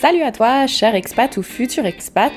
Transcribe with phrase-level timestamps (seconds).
[0.00, 2.32] Salut à toi, cher expat ou futur expat.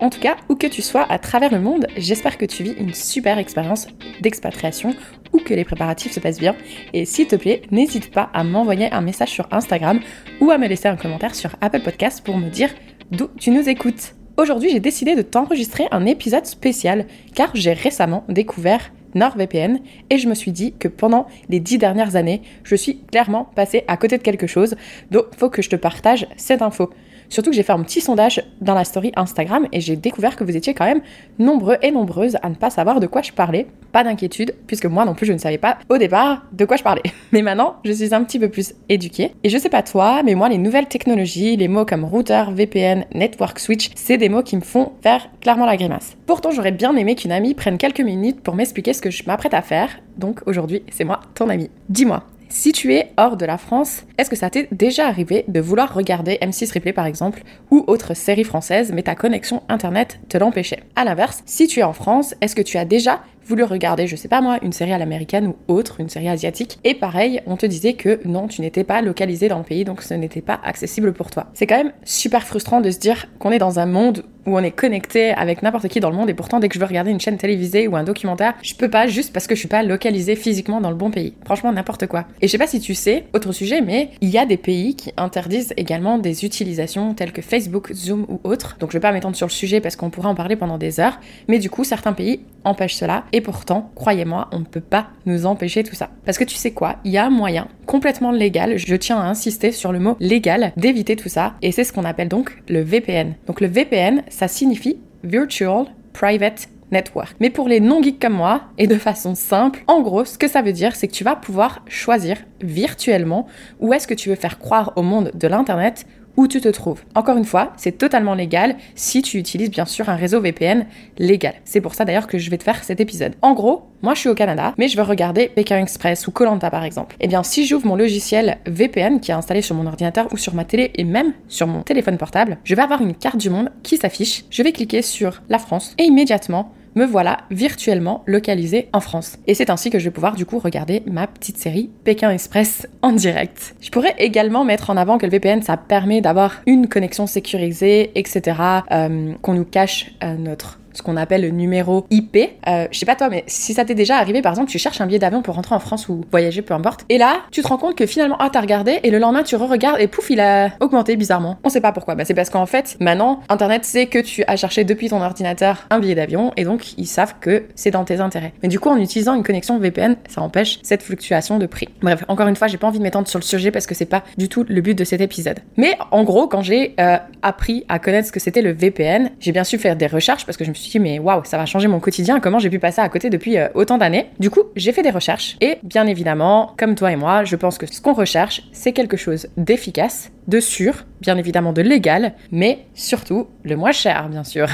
[0.00, 2.72] En tout cas, où que tu sois à travers le monde, j'espère que tu vis
[2.72, 3.86] une super expérience
[4.20, 4.96] d'expatriation
[5.32, 6.56] ou que les préparatifs se passent bien.
[6.92, 10.00] Et s'il te plaît, n'hésite pas à m'envoyer un message sur Instagram
[10.40, 12.70] ou à me laisser un commentaire sur Apple Podcast pour me dire
[13.12, 14.16] d'où tu nous écoutes.
[14.36, 20.28] Aujourd'hui, j'ai décidé de t'enregistrer un épisode spécial car j'ai récemment découvert NordVPN et je
[20.28, 24.18] me suis dit que pendant les dix dernières années, je suis clairement passée à côté
[24.18, 24.76] de quelque chose,
[25.10, 26.90] donc faut que je te partage cette info.
[27.28, 30.44] Surtout que j'ai fait un petit sondage dans la story Instagram et j'ai découvert que
[30.44, 31.00] vous étiez quand même
[31.38, 33.66] nombreux et nombreuses à ne pas savoir de quoi je parlais.
[33.92, 36.82] Pas d'inquiétude, puisque moi non plus je ne savais pas au départ de quoi je
[36.82, 37.02] parlais.
[37.32, 39.32] Mais maintenant, je suis un petit peu plus éduquée.
[39.42, 43.04] Et je sais pas toi, mais moi les nouvelles technologies, les mots comme router, VPN,
[43.14, 46.16] network switch, c'est des mots qui me font faire clairement la grimace.
[46.26, 49.52] Pourtant, j'aurais bien aimé qu'une amie prenne quelques minutes pour m'expliquer ce que je m'apprête
[49.52, 50.00] à faire.
[50.16, 51.68] Donc aujourd'hui, c'est moi, ton amie.
[51.90, 55.60] Dis-moi, si tu es hors de la France, est-ce que ça t'est déjà arrivé de
[55.60, 60.38] vouloir regarder M6 Replay par exemple ou autre série française mais ta connexion internet te
[60.38, 60.84] l'empêchait?
[60.96, 64.16] A l'inverse, si tu es en France, est-ce que tu as déjà voulu regarder, je
[64.16, 67.56] sais pas moi, une série à l'américaine ou autre, une série asiatique, et pareil, on
[67.56, 70.58] te disait que non, tu n'étais pas localisé dans le pays, donc ce n'était pas
[70.64, 71.48] accessible pour toi.
[71.52, 74.62] C'est quand même super frustrant de se dire qu'on est dans un monde où on
[74.62, 77.10] est connecté avec n'importe qui dans le monde et pourtant dès que je veux regarder
[77.10, 79.82] une chaîne télévisée ou un documentaire, je peux pas juste parce que je suis pas
[79.82, 81.34] localisé physiquement dans le bon pays.
[81.44, 82.26] Franchement n'importe quoi.
[82.40, 84.96] Et je sais pas si tu sais, autre sujet, mais il y a des pays
[84.96, 88.76] qui interdisent également des utilisations telles que Facebook, Zoom ou autres.
[88.78, 91.00] Donc je vais pas m'étendre sur le sujet parce qu'on pourrait en parler pendant des
[91.00, 95.08] heures, mais du coup certains pays empêchent cela et pourtant, croyez-moi, on ne peut pas
[95.26, 96.10] nous empêcher tout ça.
[96.24, 99.24] Parce que tu sais quoi, il y a un moyen complètement légal, je tiens à
[99.24, 102.80] insister sur le mot légal, d'éviter tout ça, et c'est ce qu'on appelle donc le
[102.80, 103.34] VPN.
[103.46, 107.36] Donc le VPN, ça signifie Virtual Private Network.
[107.40, 110.60] Mais pour les non-geeks comme moi, et de façon simple, en gros, ce que ça
[110.60, 113.46] veut dire, c'est que tu vas pouvoir choisir virtuellement
[113.80, 117.02] où est-ce que tu veux faire croire au monde de l'Internet où tu te trouves.
[117.14, 120.86] Encore une fois, c'est totalement légal si tu utilises bien sûr un réseau VPN
[121.18, 121.54] légal.
[121.64, 123.34] C'est pour ça d'ailleurs que je vais te faire cet épisode.
[123.42, 126.70] En gros, moi je suis au Canada, mais je veux regarder Pékin Express ou Colanta
[126.70, 127.16] par exemple.
[127.20, 130.54] Eh bien, si j'ouvre mon logiciel VPN qui est installé sur mon ordinateur ou sur
[130.54, 133.70] ma télé et même sur mon téléphone portable, je vais avoir une carte du monde
[133.82, 134.44] qui s'affiche.
[134.50, 139.38] Je vais cliquer sur la France et immédiatement, me voilà virtuellement localisé en France.
[139.46, 142.86] Et c'est ainsi que je vais pouvoir du coup regarder ma petite série Pékin Express
[143.02, 143.74] en direct.
[143.80, 148.12] Je pourrais également mettre en avant que le VPN ça permet d'avoir une connexion sécurisée,
[148.14, 148.58] etc.
[148.90, 152.36] Euh, qu'on nous cache euh, notre ce qu'on appelle le numéro IP.
[152.66, 155.00] Euh, je sais pas toi, mais si ça t'est déjà arrivé, par exemple, tu cherches
[155.00, 157.68] un billet d'avion pour rentrer en France ou voyager, peu importe, et là, tu te
[157.68, 160.40] rends compte que finalement, ah, t'as regardé, et le lendemain, tu re-regardes, et pouf, il
[160.40, 161.58] a augmenté bizarrement.
[161.64, 162.14] On sait pas pourquoi.
[162.14, 165.86] Bah, c'est parce qu'en fait, maintenant, Internet sait que tu as cherché depuis ton ordinateur
[165.90, 168.52] un billet d'avion, et donc ils savent que c'est dans tes intérêts.
[168.62, 171.88] Mais du coup, en utilisant une connexion VPN, ça empêche cette fluctuation de prix.
[172.02, 174.04] Bref, encore une fois, j'ai pas envie de m'étendre sur le sujet parce que c'est
[174.04, 175.60] pas du tout le but de cet épisode.
[175.76, 179.52] Mais en gros, quand j'ai euh, appris à connaître ce que c'était le VPN, j'ai
[179.52, 181.66] bien su faire des recherches parce que je me suis dit, mais waouh, ça va
[181.66, 184.26] changer mon quotidien, comment j'ai pu passer à côté depuis euh, autant d'années.
[184.38, 187.78] Du coup, j'ai fait des recherches et bien évidemment, comme toi et moi, je pense
[187.78, 192.86] que ce qu'on recherche, c'est quelque chose d'efficace, de sûr, bien évidemment de légal, mais
[192.94, 194.66] surtout le moins cher, bien sûr.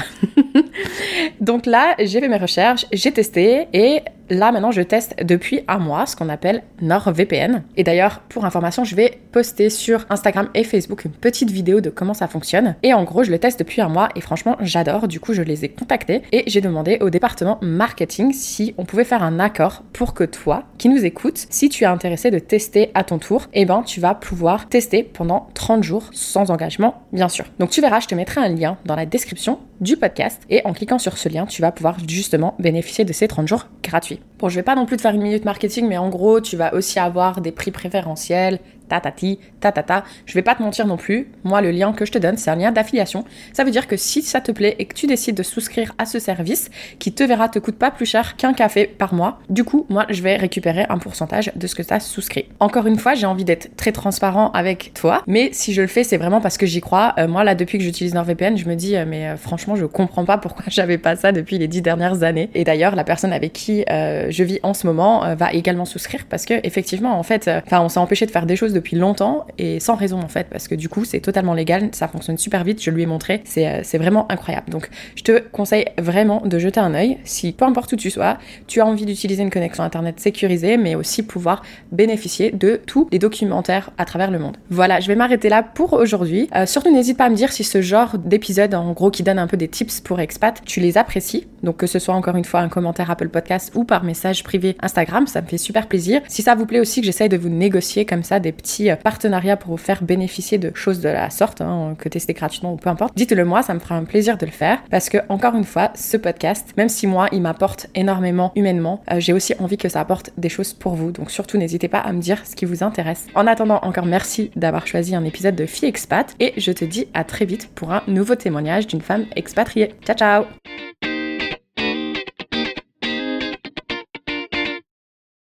[1.41, 4.01] Donc là, j'ai fait mes recherches, j'ai testé et
[4.31, 7.63] là maintenant je teste depuis un mois ce qu'on appelle NordVPN.
[7.77, 11.89] Et d'ailleurs, pour information, je vais poster sur Instagram et Facebook une petite vidéo de
[11.89, 12.75] comment ça fonctionne.
[12.81, 15.07] Et en gros, je le teste depuis un mois et franchement, j'adore.
[15.07, 19.03] Du coup, je les ai contactés et j'ai demandé au département marketing si on pouvait
[19.03, 22.91] faire un accord pour que toi, qui nous écoutes, si tu es intéressé de tester
[22.93, 27.29] à ton tour, eh ben tu vas pouvoir tester pendant 30 jours sans engagement, bien
[27.29, 27.45] sûr.
[27.59, 30.73] Donc tu verras, je te mettrai un lien dans la description du podcast et en
[30.73, 34.19] cliquant sur ce lien, tu vas pouvoir justement bénéficier de ces 30 jours gratuits.
[34.39, 36.55] Bon, je vais pas non plus te faire une minute marketing, mais en gros, tu
[36.55, 38.59] vas aussi avoir des prix préférentiels,
[38.91, 40.03] tatati, tatata.
[40.25, 41.27] Je vais pas te mentir non plus.
[41.45, 43.23] Moi, le lien que je te donne, c'est un lien d'affiliation.
[43.53, 46.05] Ça veut dire que si ça te plaît et que tu décides de souscrire à
[46.05, 46.69] ce service,
[46.99, 50.05] qui te verra te coûte pas plus cher qu'un café par mois, du coup, moi,
[50.09, 52.45] je vais récupérer un pourcentage de ce que tu as souscrit.
[52.59, 56.03] Encore une fois, j'ai envie d'être très transparent avec toi, mais si je le fais,
[56.03, 57.13] c'est vraiment parce que j'y crois.
[57.17, 59.85] Euh, moi, là, depuis que j'utilise NordVPN, je me dis, euh, mais euh, franchement, je
[59.85, 62.49] comprends pas pourquoi j'avais pas ça depuis les dix dernières années.
[62.55, 66.45] Et d'ailleurs, la personne avec qui je vis en ce moment va également souscrire parce
[66.45, 69.95] que effectivement, en fait, on s'est empêché de faire des choses depuis longtemps et sans
[69.95, 72.89] raison en fait, parce que du coup c'est totalement légal, ça fonctionne super vite, je
[72.89, 74.69] lui ai montré, c'est euh, vraiment incroyable.
[74.69, 78.37] Donc je te conseille vraiment de jeter un œil si peu importe où tu sois,
[78.67, 81.61] tu as envie d'utiliser une connexion internet sécurisée, mais aussi pouvoir
[81.91, 84.57] bénéficier de tous les documentaires à travers le monde.
[84.69, 86.49] Voilà, je vais m'arrêter là pour aujourd'hui.
[86.55, 89.39] Euh, surtout n'hésite pas à me dire si ce genre d'épisode en gros qui donne
[89.39, 91.47] un peu des tips pour expat, tu les apprécies.
[91.61, 94.75] Donc que ce soit encore une fois un commentaire Apple Podcast ou par message privé
[94.81, 96.21] Instagram, ça me fait super plaisir.
[96.27, 98.89] Si ça vous plaît aussi que j'essaye de vous négocier comme ça des petits petit
[99.03, 102.77] partenariat pour vous faire bénéficier de choses de la sorte, hein, que tester gratuitement ou
[102.77, 105.55] peu importe, dites-le moi, ça me fera un plaisir de le faire parce que encore
[105.55, 109.77] une fois, ce podcast, même si moi il m'apporte énormément humainement, euh, j'ai aussi envie
[109.77, 111.11] que ça apporte des choses pour vous.
[111.11, 113.27] Donc surtout n'hésitez pas à me dire ce qui vous intéresse.
[113.35, 117.07] En attendant, encore merci d'avoir choisi un épisode de Fille Expat et je te dis
[117.13, 119.95] à très vite pour un nouveau témoignage d'une femme expatriée.
[120.05, 120.80] Ciao ciao